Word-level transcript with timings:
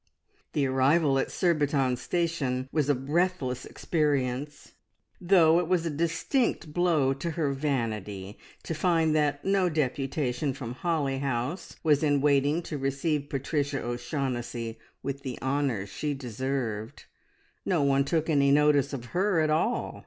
The 0.53 0.65
arrival 0.65 1.19
at 1.19 1.29
Surbiton 1.29 1.95
Station 1.95 2.67
was 2.71 2.89
a 2.89 2.95
breathless 2.95 3.65
experience, 3.67 4.71
though 5.21 5.59
it 5.59 5.67
was 5.67 5.85
a 5.85 5.91
distinct 5.91 6.73
blow 6.73 7.13
to 7.13 7.29
her 7.37 7.53
vanity 7.53 8.39
to 8.63 8.73
find 8.73 9.15
that 9.15 9.45
no 9.45 9.69
deputation 9.69 10.53
from 10.55 10.73
Holly 10.73 11.19
House 11.19 11.75
was 11.83 12.01
in 12.01 12.19
waiting 12.19 12.63
to 12.63 12.79
receive 12.79 13.29
Patricia 13.29 13.79
O'Shaughnessy 13.83 14.79
with 15.03 15.21
the 15.21 15.37
honours 15.39 15.89
she 15.89 16.15
deserved. 16.15 17.05
No 17.63 17.83
one 17.83 18.03
took 18.03 18.27
any 18.27 18.49
notice 18.49 18.93
of 18.93 19.05
her 19.13 19.39
at 19.39 19.51
all. 19.51 19.99